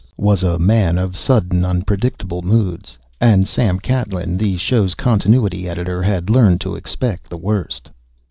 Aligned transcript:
_,was 0.17 0.41
a 0.41 0.57
man 0.57 0.97
of 0.97 1.15
sudden 1.15 1.63
unpredictable 1.63 2.41
moods; 2.41 2.97
and 3.19 3.47
Sam 3.47 3.77
Catlin, 3.79 4.35
the 4.35 4.57
show's 4.57 4.95
Continuity 4.95 5.69
Editor, 5.69 6.01
had 6.01 6.27
learned 6.27 6.59
to 6.61 6.73
expect 6.75 7.29
the 7.29 7.37
worst. 7.37 7.87